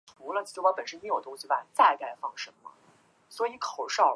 [0.01, 0.01] 包括微风广场与蔡辰洋的寒舍集团等皆争取购买太平洋崇光百货的
[3.57, 4.01] 股份。